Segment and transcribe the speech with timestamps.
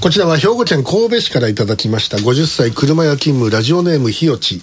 [0.00, 2.16] こちらは兵庫県神戸市からいただきました。
[2.16, 4.62] 50歳車屋勤務ラジオネームひよち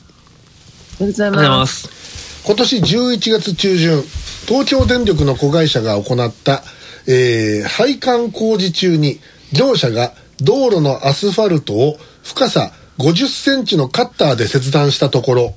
[1.00, 2.44] おはようございます。
[2.44, 4.02] 今年11月中旬
[4.48, 6.64] 東京電力の子会社が行った、
[7.06, 9.20] えー配管工事中に
[9.54, 15.54] 業者が道路のアスファルトを深さ50センチのカッターで切断したところ、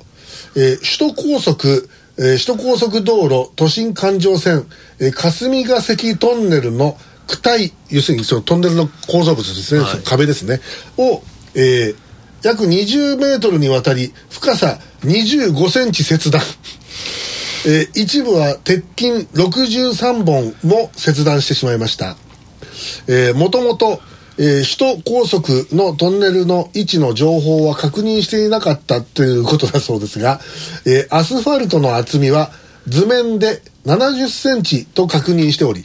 [0.54, 1.88] えー首都高速、
[2.18, 4.66] えー首都高速道路都心環状線、
[4.98, 6.96] えー霞ヶ関トンネルの
[7.26, 10.60] 躯体要するにそのトンネルの構造物ですね、その壁ですね。
[10.96, 11.22] を、
[11.54, 11.96] えー
[12.40, 16.40] 約20メートルにわたり深さ25センチ切断。
[17.66, 22.16] えー一部は鉄筋63本も切断してしまいました。
[23.08, 24.00] えーもともと、
[24.38, 30.40] えー首都高速のトンネルの位置の情報は確認していなかったということだそうですが、
[30.86, 32.50] えーアスファルトの厚みは
[32.86, 35.84] 図面で70センチと確認しており、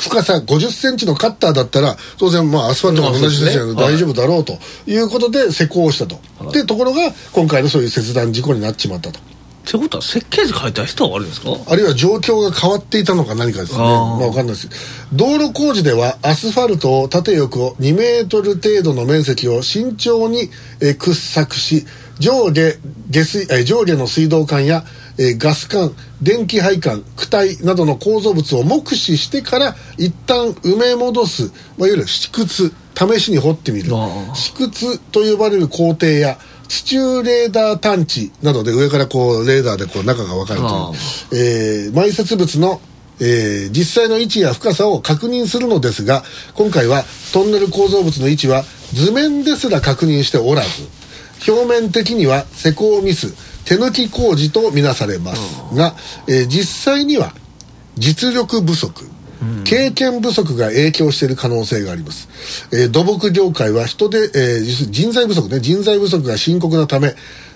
[0.00, 6.20] 深さ50センチのカッターだったら、当然、まあ、アスファルトが70センチなので大丈夫だろうということで施工をしたと。
[6.52, 9.18] で、ところが、今回のそういう切断事故になっちまったと。
[9.68, 11.50] ってことは設計図書いた人は悪いんですか？
[11.70, 13.78] あるいは状況が変わっていたのか何かですね。
[13.80, 14.68] まあわかんないです。
[15.12, 20.48] 道路工事ではアスファルトを縦横2メートル程度の面積を慎重に、
[20.80, 21.84] えー掘削し、
[22.18, 22.72] 上下
[23.10, 24.84] 下水、えー上下の水道管や、
[25.18, 33.90] えーガス管、電気配管、躯体などの構造物を目視してから一旦埋め戻す、まあ、いわゆる試掘、試しに掘ってみる。
[34.34, 40.92] 試掘と呼ばれる工程や地中レーダー探知などで上からこうレーダーでこう中が分かるというあ
[41.32, 42.80] えー埋設物の、
[43.20, 46.22] えー実際の位置や深さを確認するのですが
[46.54, 50.88] 今回はトンネル構造物の位置は図面ですら確認しておらず
[51.50, 55.94] 表面的には施工ミス手抜き工事とみなされますが、
[56.28, 57.32] えー実際には
[57.96, 59.04] 実力不足
[59.64, 62.28] 経験不足が影響している可能性があります、
[62.72, 65.60] えー土木業界は人で、えー実人材不足ね。
[65.60, 67.14] 人材不足が深刻なため、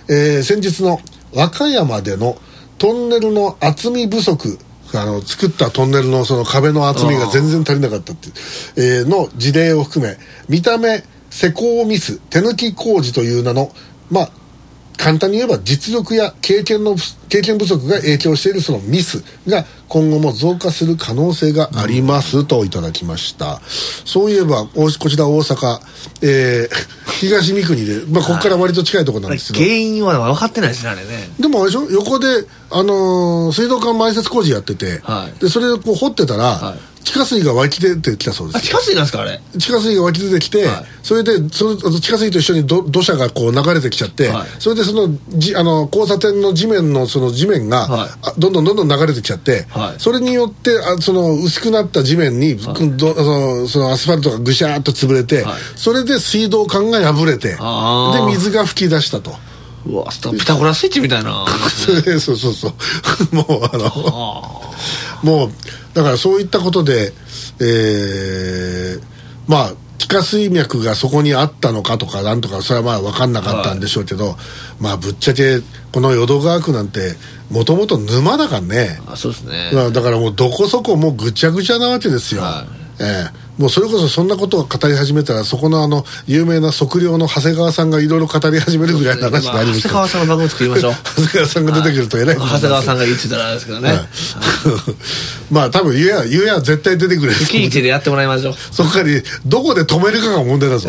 [0.08, 1.00] えー先日の
[1.34, 2.36] 和歌山での
[2.78, 4.58] トンネルの厚み不足
[4.94, 8.34] あの作ったトンネルのその壁の厚みが全然足りなかったっていう、
[8.76, 10.16] えーの事例を含め
[10.48, 13.72] 見た目施工ミス手抜き工事という名の
[14.10, 14.30] まあ
[14.96, 16.96] 簡単に言えば実力や経験の
[17.28, 23.60] 経験不足が影響しているそのミスが今後も増加する可能性がありますといただきました、
[24.04, 25.80] そういえばおこちら大阪、
[26.22, 26.76] えー
[27.22, 31.30] 東三国で、まあ、ここから割と近いところなんですけど、原因は分かってないですねあれね。
[31.38, 31.88] でもあれでしょ？
[31.90, 32.26] 横で、
[32.70, 35.40] あのー水道管埋設工事やってて、はい。
[35.40, 39.40] でそれをこう掘ってたら、はい地下水が湧き出てきたそうですあ地下水なんですかあれ？
[39.58, 40.84] 地下水が湧き出てきて、はい。
[41.02, 44.48] それでその地下水と一緒にど土砂がこう流れてきちゃって、はい。
[44.58, 48.10] それでそのじあの交差点の地面のその地面が、はい。
[48.22, 50.00] あどんどんどんどん流れてきちゃって、はい。
[50.00, 55.60] それによってあその薄くなった地面に、どそのそのアスファルトがぐしゃーっと潰れて、はい。
[55.76, 57.56] それで水道管が破れてで
[58.32, 59.34] 水が噴き出したと。
[59.86, 61.44] うわピタゴラスイッチみたいな。
[62.20, 62.72] そうそうそう。
[63.34, 65.50] もうあのあもう
[65.94, 67.12] だからそういったことで、
[67.60, 69.12] えー
[69.48, 74.36] まあ地下水脈がそこにあったのかとかなんとかそれはまあ分かんなかったんでしょうけど、
[74.80, 75.60] まあぶっちゃけ
[75.92, 77.14] この淀川区なんて
[77.50, 79.70] もともと沼だからね、あそうですね。
[79.72, 82.66] まあだからもうどこそこもうぐちゃぐちゃなわけですよ、は
[82.98, 83.42] ええ。
[83.58, 89.82] もうそれこそそんなことを語り始めたらそこのあの有名な測量の長谷川さんがいろいろ語り始めるぐらいの話になります。
[89.82, 90.92] 長谷川さんの番組作りましょう。
[91.04, 92.36] 長谷川さんが出てくるとえらい。
[92.36, 93.88] こ と長谷川さんが言ってたらですけどね。
[93.90, 94.08] はい
[95.50, 97.38] まあ多分言えや言えや絶対出てくれる。
[97.38, 98.54] 月一でやってもらいましょう。
[98.70, 99.04] そこから
[99.44, 100.88] どこで止めるかが問題だぞ。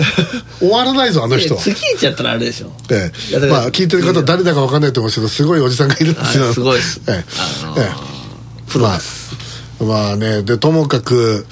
[0.60, 1.56] 終わらないぞあの人。
[1.56, 2.72] は、月一やったらあれでしょ。
[2.90, 3.38] ええ。
[3.48, 6.52] まあ聞いてる方誰だか分かんないと思うんですけどすごいおじさんがいるんですよは。
[6.52, 7.02] いすごいです。
[7.08, 7.26] ええ。
[7.64, 7.92] あのーえ
[8.70, 9.32] プロです。
[9.82, 11.46] えまあねでともかく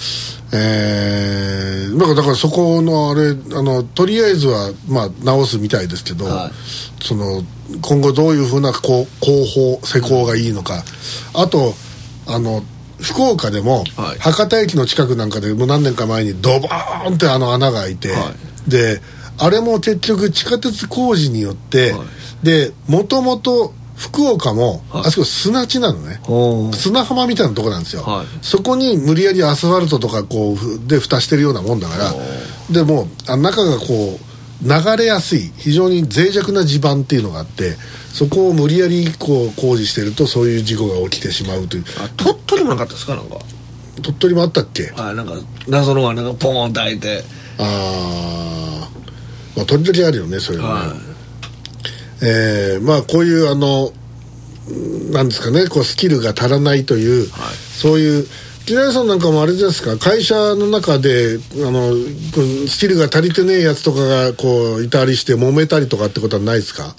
[0.54, 6.52] えー、だからだからそこのあれあのとりあえずはまあ直すみたいですけど、はい。
[7.04, 7.44] その
[7.82, 10.84] 今後どういうふうなこう工法施工がいいのか、
[11.34, 11.74] あと
[12.28, 12.64] あの
[13.02, 14.20] 福岡でも、はい。
[14.20, 18.34] 博多駅の近くなんかでもう何年か前にドボーンってあの穴が開いて、は
[18.68, 19.02] で
[19.38, 22.04] あれも結局地下鉄工事によって、は
[22.44, 22.46] い。
[22.46, 25.08] でもともと福岡も、はい。
[25.08, 26.20] あそこ砂地なのね、
[26.74, 28.26] 砂浜みたいなとこなんですよ、はい。
[28.42, 32.14] そこに無理やりアスファルトとかこうふで蓋してるようなもんだから
[32.72, 37.76] でもうあ中がこう流れやすい非常に脆弱な地盤っていうのがあって
[38.12, 41.84] そこを無理やりこう工事してるとそういう事故が起きてしまうという。
[42.00, 43.16] あ鳥取もなかったですか？
[43.16, 43.38] なんか。
[44.02, 44.92] 鳥取もあったっけ？
[44.98, 45.34] ああなんか
[45.68, 47.24] 謎の穴がポーンと開いて。
[47.60, 49.58] あー。
[49.58, 50.94] まあ時々あるよねそれはね、は
[52.22, 53.92] えーまあこういうあの
[55.12, 57.56] なんですかねこうスキルが足らないという、はい。
[57.56, 58.28] そういう
[58.66, 59.98] 木梨さんなんかもあれですか？
[59.98, 61.94] 会社の中であの
[62.68, 66.96] スキルが足りてねえやつとかがこういたりして揉めたりとかってことはないですか？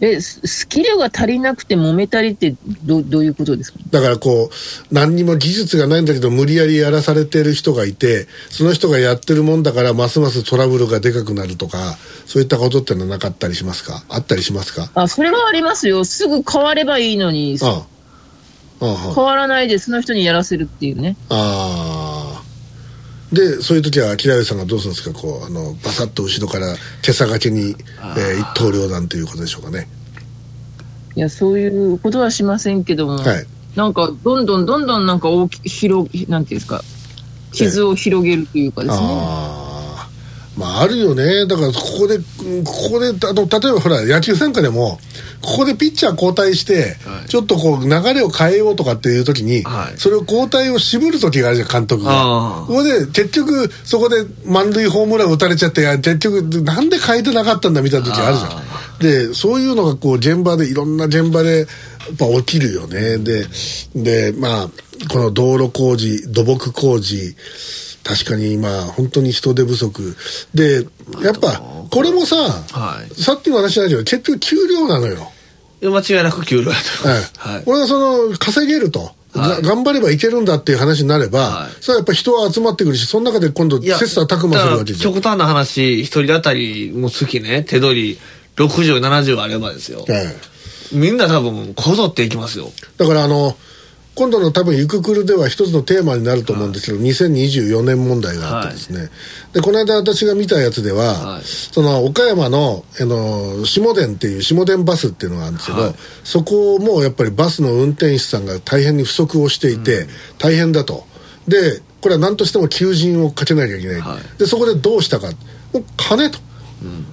[0.00, 2.54] え、ススキルが足りなくて揉めたりって
[2.84, 3.80] どどういうことですか？
[3.90, 11.96] だからこう何にも技術がないんだけど無理やりやらされてる人がいてその人がやってるもんだからますますトラブルがでかくなるとか
[12.26, 14.04] そういったことってのはなかったりしますか？
[14.08, 14.88] あったりしますか？
[14.94, 16.04] あ、それはありますよ。
[16.04, 18.86] すぐ変わればいいのに、ああ。
[18.86, 19.14] ああ。
[19.14, 21.16] 変わらないでその人にやらせるっていうね。
[21.28, 21.34] あ
[22.04, 22.07] あ
[23.32, 25.18] でそういう時は木田さんがどうするんですか？
[25.18, 27.76] こうあのバサッと後ろから手さがけに、
[28.16, 29.88] えー一刀両断ということでしょうかね。
[31.14, 33.46] いや、そういうことはしませんけども、はい。
[33.74, 36.84] なんか、どんどんどんどんなんか大き広、なんていうんですか、
[37.52, 39.00] 傷を広げるというかですね。
[39.02, 39.57] ああ
[40.58, 41.46] まああるよね。
[41.46, 44.98] だからここでうんここであの例えばほら野球なんかでも
[45.40, 47.28] ここでピッチャー交代して、はい。
[47.28, 49.98] ちょっとこう流れを変えようとかっていう時に、はい。
[49.98, 52.64] それを交代を渋る時があるじゃん監督が。
[52.66, 59.28] ここで結局そこで満塁ホームラン打たれちゃって結局なんで変えてなかったんだみたいな時あるじゃん。
[59.28, 61.68] でそういうのがこう現場でいろんな現場でやっ
[62.18, 63.18] ぱ起きるよね。
[63.18, 63.46] で
[63.94, 64.68] でまあ
[65.08, 67.36] この道路工事土木工事
[68.08, 70.16] 確かに今本当に人手不足。
[70.54, 70.86] で
[71.22, 71.60] やっぱ
[71.90, 73.14] これもさ、はい。
[73.20, 75.30] さっきの話じゃないけど結局給料なのよ、
[75.82, 77.22] 間違いなく給料やとはい
[77.56, 77.64] はい。
[77.64, 81.70] これはその稼げると、が頑張ればいけるんだっていう話になれば、はい。
[81.82, 85.12] それはやっぱ人は集まってくるしその中で今度切磋琢磨するわけじゃん。
[85.14, 87.62] 極端な話一人当たりもう月ね。
[87.62, 88.18] 手取り
[88.56, 90.06] 6070あればですよ。
[90.08, 90.96] ええ。
[90.96, 92.72] みんな多分こぞっていきますよ。
[92.96, 93.56] だからあの
[94.18, 99.10] 今度の多分ゆくくるでは一つのテーマになると思うんですけど、2024年問題があってですね、
[99.52, 101.42] でこの間私が見たやつでは、はい。
[101.44, 105.94] その岡山のあの下田っていう下田バスっていうのがあるんですけど、はい。
[106.24, 111.06] そこもやっぱりバスの運転手さんが大変に不足をしていて、大変だと。
[111.46, 114.38] でこれは何としても求人をかけなきゃいけない、はい。
[114.38, 115.28] でそこでどうしたか。
[115.72, 116.40] もう金と、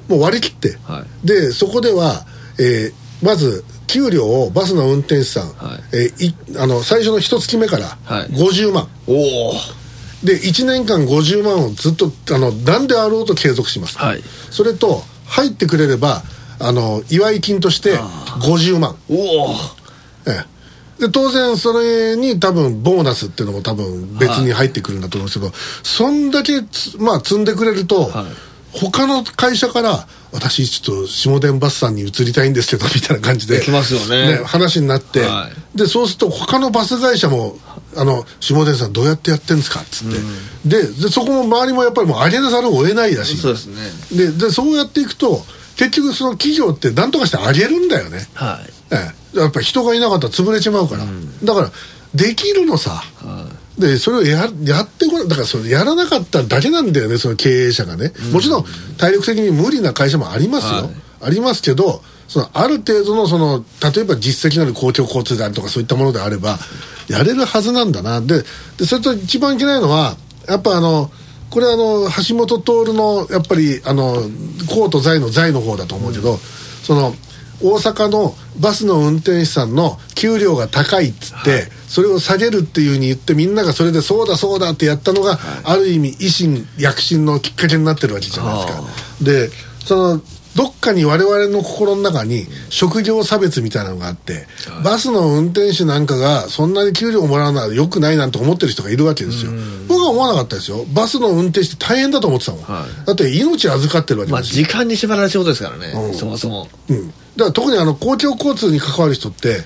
[0.08, 1.28] もう割り切って、はい。
[1.28, 2.26] でそこでは、
[2.58, 5.80] えーまず給料をバスの運転手さん、はい。
[5.94, 8.28] えーいあの最初の一月目からはい。
[8.30, 9.14] 50万、お
[9.50, 9.54] お
[10.24, 14.22] で1年間50万をずっとあの何であろうと継続します、はい。
[14.52, 16.24] それと入ってくれれば
[16.60, 18.96] あの祝い金として50万。
[19.10, 19.50] おお
[20.28, 20.56] ええ。
[21.00, 25.52] で当然それに多分ボーナスっていうのも多分別に入ってくるんだと思うんですけど、
[25.84, 28.26] そんだけつまあ積んでくれると、はい
[28.76, 34.42] 他の会社から私ちょっと下田バスさんに移りたいんですけどみたいな感じでできますよね。
[34.44, 37.58] 話になって、はでそうすると他のバス会社も
[37.96, 40.18] 「あの下田さんどうやってやってんですか?」っつって、
[40.66, 43.76] ででそこも周りもやっぱりもう上げなざるを得ないだしそうですね。
[44.12, 45.46] ででそうやっていくと
[45.78, 48.74] 結局その企業って何とかして上げるんだよね、はい。
[48.92, 51.06] ええ、やっぱり人がいなかったら潰れちまうから、
[51.44, 51.72] だから
[52.14, 53.04] できるのさ、
[53.78, 58.66] でそれをややってこないだからそれやらなかっただけなんだよねその経営者がね、もちろん
[58.98, 60.90] 体力的に無理な会社もありますよ、はい。
[61.22, 66.58] ありますけどそのある程度のその例えば実績のある公共交通であるとかそういったものであれば
[67.10, 68.22] やれるはずなんだな。
[68.22, 68.44] で
[68.78, 70.16] でそれと一番いけないのは
[70.48, 71.12] やっぱあの
[71.50, 74.16] これあの橋本徹のやっぱりあの
[74.68, 76.38] 公と財の財の方だと思うけど、
[76.84, 77.14] その
[77.62, 88.84] 大阪のバスの運転手さんの給料が高いっつって、それを下げるっていうふうに言ってみんながそれでそうだそうだってやったのが、ある意味維新躍進のきっかけになってるわけじゃないですか。
[89.22, 89.50] で
[89.86, 90.22] その
[90.56, 94.48] どっかに我々の心の中に職業差別みたいなのがあって、
[94.86, 99.52] バスの運転手なんかがそんなに給料をもらうのは良くないなんて思ってる人がいるわけですよ。
[99.90, 100.86] 僕は思わなかったですよ。
[100.94, 102.62] バスの運転手って大変だと思ってたもん。
[102.62, 103.06] はい。
[103.06, 104.56] だって命預かってるわけまあですし。
[104.56, 106.70] 時間に縛られる仕事ですからね、そもそも。
[106.88, 109.60] うん、だから特にあの公共交通に関わる人って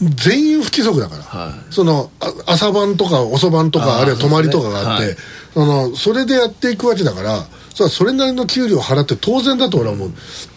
[0.00, 1.72] 全員不規則だから、はい。
[1.72, 5.46] そのあ朝晩とか遅番とかあるいは泊まりとかがあってそうですね。
[5.54, 10.10] そのそれでやっていくわけだからそれはそれなりの給料を払って当然だと俺は思う、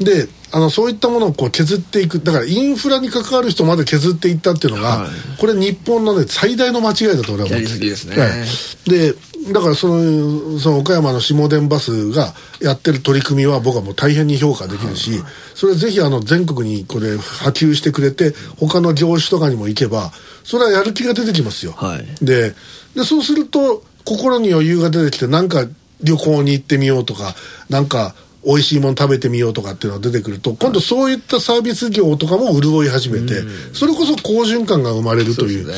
[0.03, 2.19] であのそういったものをこう削っていく。
[2.19, 5.09] だからインフラに関わる人まで削っていったっていうのが、はい。
[5.37, 7.59] これ日本のね最大の間違いだと俺は思う。
[7.59, 8.17] やりすぎですね。
[8.17, 8.89] はい。
[8.89, 9.15] で
[9.53, 15.21] だからそのその岡山の下田バスがやってる取り組みは僕はもう大変に評価できるし、
[15.55, 20.11] それぜひあの全国にこれ波及してくれて他の業種とかにも行けば
[20.43, 22.25] それはやる気が出てきますよ、はい。
[22.25, 22.53] で
[22.95, 25.65] でそうすると心に余裕が出てきてなんか
[26.01, 27.35] 旅行に行ってみようとか
[27.69, 28.15] なんか
[28.45, 33.41] 美味しいもの食べてみようとかっていうのが出てくると今度そういったサービス業とかも潤い始めて、
[33.73, 35.73] それこそ好循環が生まれるという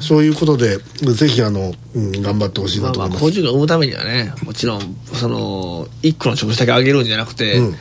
[0.00, 0.78] そういうことで
[1.12, 7.74] ぜひあの、うん、頑張ってほしいなと思います、工場が生むためにはねもちろんその一個の職種だけ上げるんじゃなくて、うん。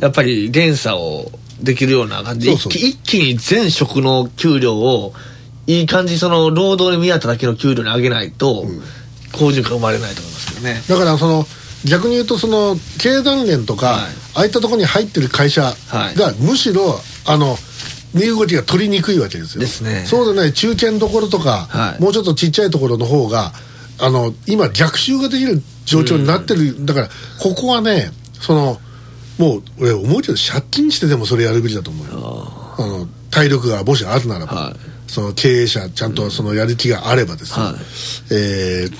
[0.00, 5.12] やっぱり連鎖をできるような感じで一気一気に全職の給料を
[5.66, 8.66] いい感じその労働に見合っただけの給料に上げないと、
[9.32, 10.82] 好循環生まれないと思いますけどね。
[10.88, 11.46] だからその
[11.84, 14.00] 逆に言うとその経団連とか、はい。
[14.36, 16.34] ああいったところに入ってる会社が、はい。
[16.40, 17.56] むしろあの
[18.14, 19.60] 身動きが取りにくいわけですよ。
[19.60, 20.04] ですね。
[20.06, 22.02] そうでない中堅どころとか、はい。
[22.02, 23.52] もうちょっとちっちゃいところの方が
[23.98, 27.08] あの今逆襲ができる状況になってる、だから
[27.40, 28.10] ここはね
[28.40, 28.80] その
[29.38, 32.48] もう俺思うけど借金してでもそれやるべきだと思うよ。
[32.78, 34.74] あの体力がもしあるならば、はい。
[35.06, 37.74] その経営者ちゃんとそのやる気があればですね、はい。
[38.30, 38.92] えー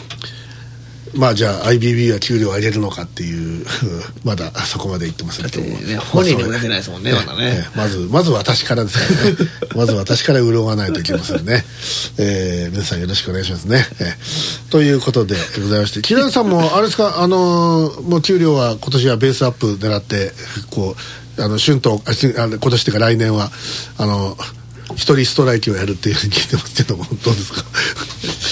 [1.16, 3.64] まあじゃあ IBB は給料を上げるのかっていう
[4.24, 7.44] まだそこまで言ってませんけどね本人にも出てないですもんねまだね。
[7.44, 9.36] ええまずまず私からですからね。
[9.74, 11.64] まず私から潤わないといけませんね、
[12.18, 14.70] えー皆さんよろしくお願いしますね、ええ。
[14.70, 20.32] ということでございまして木田さんも あれですかあのーもう給料は今年はベースアップ狙って
[20.70, 20.96] こ
[21.38, 22.00] うあの春闘
[22.40, 23.50] あ今年っていうか来年は
[23.98, 24.36] あの
[24.92, 27.64] 一人ストライキをやるっていうふうに聞いてますけどもどうですか？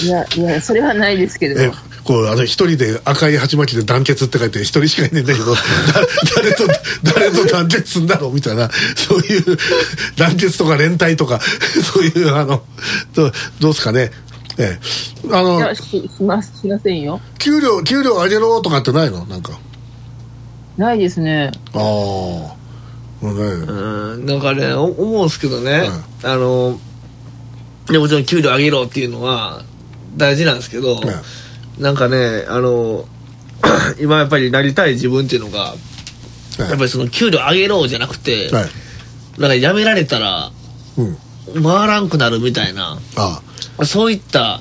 [0.05, 1.61] いや、いや、それはないですけど。
[2.05, 5.61] こうあの一人で赤い鉢巻きで団結って書いて一人しかいないんだけどだ
[6.35, 6.67] 誰と
[7.15, 9.57] 誰と団結すんだろうみたいなそういう
[10.17, 12.65] 団結とか連帯とかそういうあの
[13.15, 14.11] どうどうですかね？
[14.59, 17.21] ええあのし、します、しませんよ。
[17.39, 19.25] 給料給料上げろとかってないの？
[19.27, 19.53] なんか
[20.77, 21.53] ないですね。
[21.73, 22.59] ああも
[23.23, 24.27] うん。
[24.27, 25.89] なんかねお思うんですけどね、
[26.25, 26.79] あの
[27.87, 29.63] でもちろん給料上げろっていうのは
[30.17, 31.15] 大事なんですけど、ね
[31.79, 33.07] なんかねあの
[33.99, 35.77] 今やっぱりなりたい自分っていうのがは
[36.59, 36.61] い。
[36.63, 39.41] やっぱりその給料上げろじゃなくて、はい。
[39.41, 40.51] なんか辞められたら
[40.99, 41.63] うん。
[41.63, 43.43] 回らんくなるみたいなあ。
[43.85, 44.61] そういった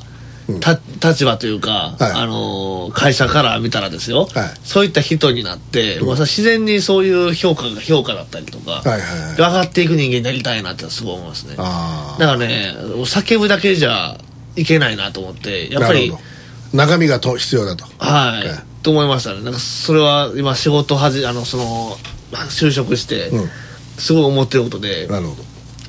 [0.60, 2.12] た立場というか、はい。
[2.12, 4.52] あのー会社から見たらですよ、はい。
[4.64, 9.36] そういった人になって、まあ、自然にそういう評価が評価だったりとか、はいはいはい。
[9.36, 11.56] 上がっていく人間になりたいなってすごい思いますね。
[11.56, 11.72] だか
[12.18, 14.18] あらね叫ぶだけじゃ
[14.56, 16.14] いけないなと思ってあやっぱり
[16.74, 17.86] 中身がと必要だと。
[17.98, 19.44] はい、はいと思いましたね。
[19.44, 21.98] なんかそれは今仕事はじあのその
[22.50, 23.50] 就職して、うん。
[23.98, 25.44] すごい思ってることで、なるほど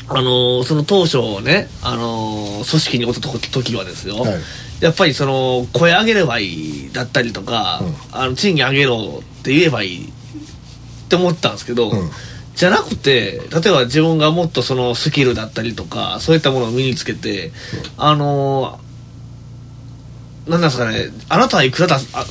[0.09, 4.41] あのーその当初ね、あのー組織におった時はですよ、はい。
[4.81, 7.81] やっぱりその声上げればいいだったりとか、
[8.11, 10.09] あの賃金上げろって言えばいいっ
[11.09, 12.11] て思ったんですけど、うん。
[12.55, 17.51] じゃなくて例えば自分がもっとそのスキルだったりとかそういったものを身につけて、
[17.97, 22.27] あのーなんなんですかねあなたはいくらだあ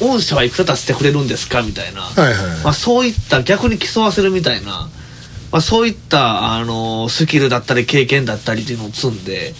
[0.00, 2.64] 御社はいくら出してくれるんですかみたいな、はいはいはい。
[2.64, 4.88] まあ、そういった逆に競わせるみたいな、
[5.52, 9.54] まあ、そういった、あのスキルだったり経験だったりっていうのを積んで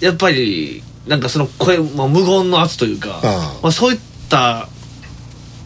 [0.00, 3.20] やっぱりなんかその声、まあ、無言の圧というか
[3.62, 4.68] まあ、そういった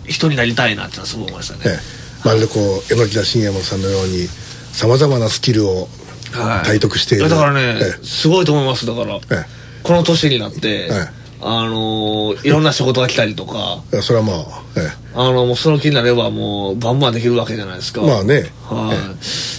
[0.06, 1.60] 人になりたいなってのはすごい思いましたね。
[1.66, 2.26] ええ。
[2.26, 4.26] まるでこう榎田信也さんのように
[4.72, 5.88] さまざまなスキルを
[6.32, 6.66] はい。
[6.66, 8.04] 体得している、やだからね、ええ。
[8.04, 8.86] すごいと思います。
[8.86, 9.44] だから、え
[9.82, 13.82] この年になって、はいあのいろんな仕事が来たりとか。
[13.92, 14.36] えそれはまあ、
[14.76, 18.00] えあのもうその気になればもうバンバンできるわけじゃないですか。
[18.02, 18.52] えまあね。
[18.62, 18.94] は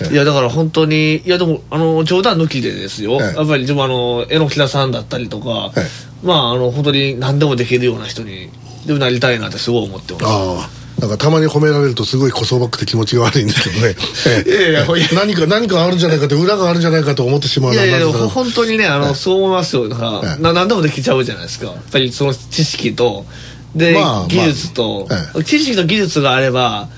[0.10, 5.82] い、いやだから本当にいやでもあの冗談抜きでですよ、ええやっぱり自分あの榎木田さんだったりとか、え
[6.24, 8.50] まああの本当に何でもできるような人に
[8.86, 10.26] でもなりたいなってすごい思ってます。
[10.26, 13.96] ああなんかたまに褒められるとすごいこそばくて気持ちが悪いんですけどね、
[14.26, 15.08] え えいやいやいや。
[15.14, 19.90] 何か何かあるんじゃないかって裏があるんじゃないかと思ってしまういやいや本当にねあの、そう思いますよ。
[19.90, 21.66] だか何でもできちゃうじゃないですか。
[21.66, 23.26] やっぱりその知識と。
[23.76, 23.98] で、
[24.30, 26.90] 技術と、え知識と技術があれば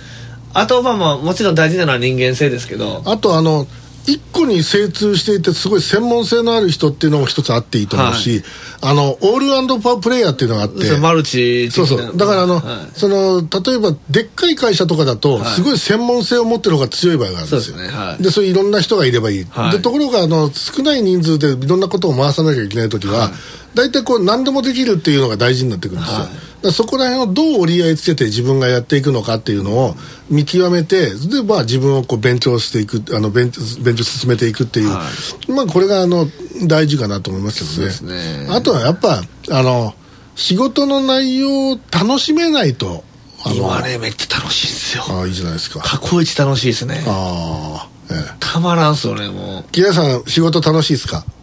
[0.53, 3.01] あとはまあもちろん大事なのは人間性ですけど。
[3.05, 3.65] あとあの
[4.07, 8.43] 一個に精通していてすごい専門性のある人っていうのも一つあっていいと思うし、
[8.81, 10.97] あのオールパプレイヤーっていうのがあって。
[10.97, 12.15] マルチそうそう。
[12.15, 12.99] だからあの、はい。
[12.99, 15.45] その例えばでっかい会社とかだと、はい。
[15.45, 17.77] すごい専門性を持ってる方が強い場合があるんですよ。
[17.77, 18.23] はい。
[18.23, 19.71] でそういういろんな人がいればいい、はい。
[19.71, 23.31] でところがあの少ない人数でいろんなことを回さなきゃいけない時は、
[23.75, 26.29] 大体こう何でもできるっていうのが大事になってくるんですよ、は
[26.69, 26.71] い。
[26.71, 29.95] そこら辺をどう折り合いつけて自分がやっていくのかっていうのを
[30.29, 33.51] 見極めてで、まあ、自分をこう勉強していくあの勉
[33.83, 35.03] 勉強進めていくっていう、は
[35.49, 36.25] まあこれがあの
[36.67, 38.47] 大事かなと思いますけどねね。
[38.49, 39.93] あとはやっぱあの
[40.35, 43.03] 仕事の内容を楽しめないと
[43.43, 45.03] あの今ねめっちゃ楽しいですよ。
[45.07, 45.81] ああいいじゃないですか。
[45.81, 47.03] 過去一楽しいですね。
[47.05, 48.35] ああええ。
[48.39, 49.71] たまらんっすよねもう。
[49.71, 51.23] 木田さん仕事楽しいですか？
[51.27, 51.34] うん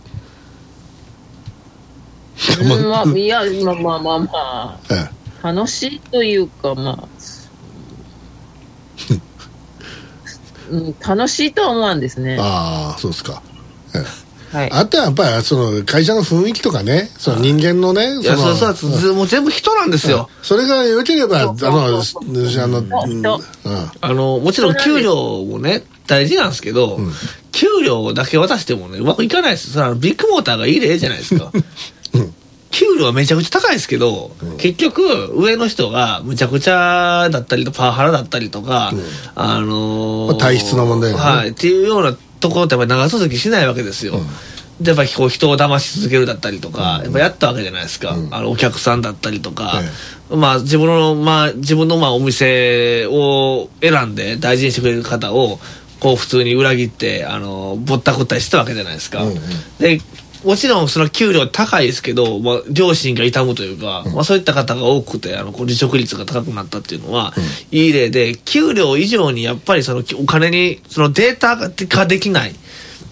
[2.88, 5.22] まあ、いや、まあまあまあまあ、ええ。
[5.42, 7.08] 楽しいというか、まあ、
[10.70, 12.38] うん、楽しいとは思わんですね。
[12.40, 13.42] ああそうですか、
[13.94, 13.98] え
[14.52, 14.56] え。
[14.56, 14.70] はい。
[14.70, 22.24] あとはやっぱりその会社の雰囲気とかねその人間のねいやのそうそうずもう全部人なんですよ、それが良ければあのそう。
[22.24, 23.90] そうそうあのそううんうん。
[24.00, 26.98] あのもちろん給料もね大事なんですけど、
[27.52, 29.76] 給料だけ渡してもね、うまくいかないです。
[29.96, 31.52] ビッグモーターがいい例じゃないですか。
[32.72, 38.92] 給料はめちゃくちゃ高いですけど、結局、上の人がむちゃくちゃだったりとパワハラだったりとか、
[39.34, 41.24] あのーまあ体質の問題がね。
[41.24, 44.14] はい、っていうようなところってやっぱり長続きしないわけですよ。
[44.80, 49.80] でやっぱりこう人を騙し続けるだったりとか、やっぱやったわけじゃないですか、あのお客さんだったりとか、
[50.30, 55.60] まあ自分のまあ自分のまあお店を選んで大事にしてくれる方を
[56.00, 59.38] こう普通に裏切ってあのぼったくったりしたわけじゃないですか、うんうん。
[59.78, 60.00] で
[60.44, 67.32] もちろんその給料高いですけど、まあ、両親が痛むというか、まあ、そういった方が多くてあの離職率が高くなったっていうのは、
[67.70, 71.56] いい例で給料以上にやっぱりそのお金にそのデータ
[71.86, 72.54] 化できない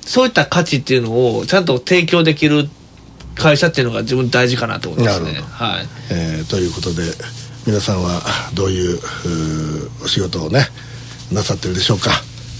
[0.03, 2.69] そういった価値っていうのをちゃんと提供できる
[3.37, 5.35] 会社っていうのが自分大事かなと思いますね。
[5.35, 5.87] はい。
[6.11, 7.03] えーということで
[7.67, 8.21] 皆さんは
[8.55, 8.99] どういう
[10.03, 10.67] お仕事をね
[11.31, 12.11] なさってるでしょうか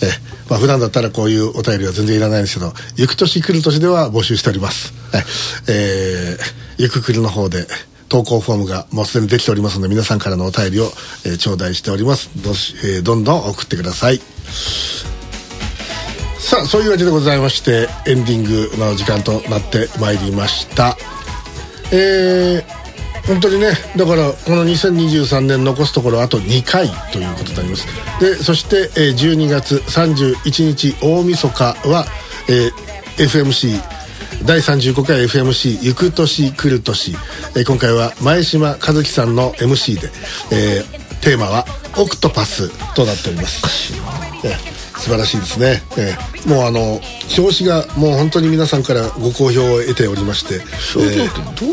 [0.03, 4.93] えーまあ普段だったらこういうお便りは全然いらないんですけど行く年来る年では募集しております。
[5.13, 5.25] はい
[5.69, 6.43] えー、
[6.79, 7.67] ゆくくるの方で
[8.09, 10.91] 投稿フォームがもうすでにできておりますので皆さんからのお便りを、
[11.25, 12.31] えー頂戴しております。
[12.43, 14.21] どし、えーどんどん送ってください。
[16.41, 20.97] さあそういうわけでございましてエンディングの時間となってまいりました。
[21.93, 22.80] えー
[23.27, 27.87] 本当にねだからこの2023年残すところあと2回ということになります。
[28.21, 32.05] でそして、えー12月31日大晦日は、
[32.49, 33.79] えー FMC
[34.47, 37.13] 第35回 FMC 行く年来る年、
[37.57, 40.09] えー今回は前島和樹さんの MC で、
[40.53, 41.67] えーテーマは
[41.99, 43.93] オクトパスとなっております、
[44.45, 47.01] えー素晴らしいですね、えーもうあの
[47.39, 50.59] 表紙がもう本当に皆さんからご好評を得ておりまして、
[50.95, 51.29] どういっ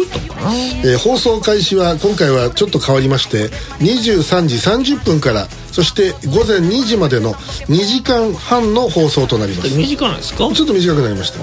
[0.09, 0.53] たのかな、
[0.83, 3.47] えー放送開始は今回はちょっと変わりまして
[3.79, 4.55] 23時
[4.95, 7.33] 30分からそして午前2時までの
[7.69, 9.69] 2時間半の放送となります。
[9.77, 10.49] 短ないですか？
[10.53, 11.39] ちょっと短くなりました、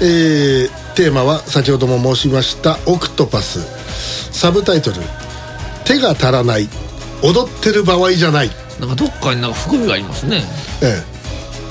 [0.00, 3.60] えーテーマは先ほども申しました「オクトパス」
[4.34, 4.96] サブタイトル
[5.86, 6.68] 「手が足らない
[7.22, 8.50] 踊ってる場合じゃない」
[8.80, 10.42] なんかどっかになんか含みがありますね
[10.82, 11.02] え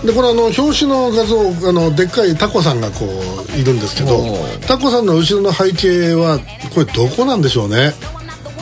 [0.03, 0.07] え。
[0.07, 6.37] でこれあの表紙の画像あのでっかいタコさんがこういるんですけどタコさんの後ろの背景は
[6.73, 7.93] これどこなんでしょうね。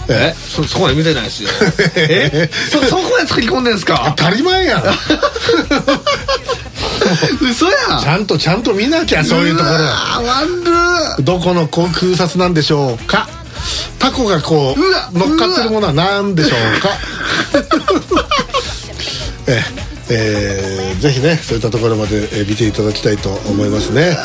[0.07, 1.49] えそそこまで見てないですよ。
[1.97, 4.13] えそそこまで作り込んでんすか？
[4.17, 4.83] 当たり前やん。
[7.41, 8.01] 嘘やん。
[8.01, 9.75] ちゃんとちゃんと見なきゃそういうところ。
[9.75, 13.27] はどこの空撮なんでしょうか。
[13.99, 16.89] タコがこう乗っかってるものは何でしょうか。
[19.47, 24.15] ええーぜひねそういったところまでえー見ていただきたいと思いますね、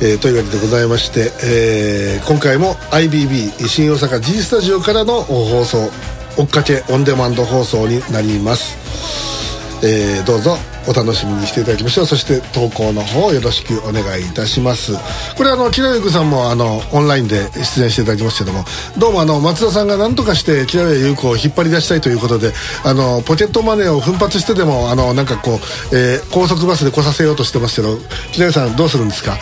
[0.00, 5.90] えーというわけでございまして、えー今回も IBB 新大阪 G スタジオからの放送
[6.36, 8.76] 追っかけオンデマンド放送になります。
[9.84, 14.92] えーどうぞお楽しみにしていただきましょうそして投稿の方よろしくお願いいたします
[15.36, 18.64] これあの木田優子さんもあのオンラインで出演していただきましたけども
[18.98, 22.52] どうもあの松田さんが何とかして木田優子を引っ張り出したいということで
[22.84, 25.60] あのポケットマネーを奮発してでもあのなんかこ
[25.92, 27.96] う、えー高速バスで来させようとしてますけど
[28.32, 29.36] 木田優さんどうするんですか？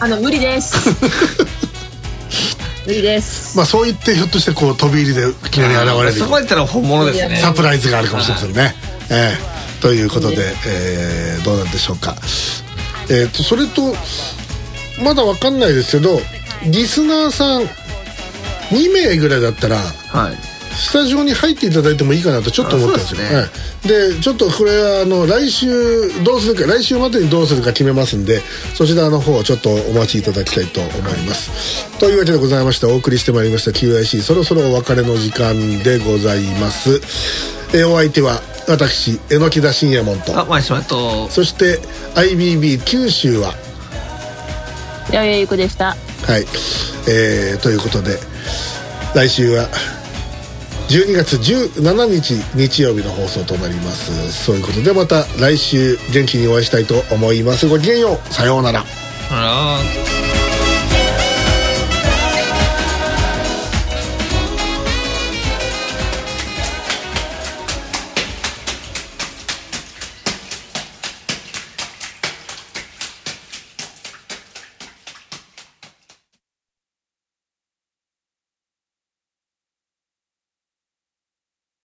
[0.00, 0.90] あの、無理です。
[2.86, 3.56] 無理です。
[3.56, 8.74] まあそう言ってひょっとしてこう飛び入りでいきなり現れるそこまで言ったら本物ですねサプライズがあるかもしれませんね。
[9.10, 9.51] ええ
[9.82, 12.14] ということで、えーどうなんでしょうか。
[13.10, 13.94] えーとそれと
[15.02, 16.20] まだわかんないですけど
[16.66, 17.62] リスナーさん
[18.70, 20.36] 2名ぐらいだったらはい
[20.74, 23.20] スタジオに入っていただいてもいいかなとちょっと思ったんですよ。
[23.22, 23.48] あそうはい
[24.14, 28.40] でちょっとこれはあの来週どうするか来週までにどうするか決めますんで
[28.74, 31.86] そちらの方をちょっとお待ちいただきたいと思います。
[31.98, 37.61] というわけでございましてお送りしてまいりました QIC そろそろお別れの時間でございます。
[37.74, 40.38] えーお相手は私榎木田信也門と。
[40.38, 41.28] あ前島と。
[41.28, 41.80] そして
[42.14, 43.54] IBB 九州は。
[45.10, 45.96] ややゆくでした。
[46.26, 46.44] はい、
[47.08, 48.18] えーということで
[49.14, 49.68] 来週は
[50.88, 54.44] 12月17日日曜日の放送となります。
[54.44, 57.66] そういうことでまた来週元気にお会いしたいと思います。
[57.68, 58.32] ごきげんよう。
[58.32, 58.84] さようなら。
[59.30, 60.11] あら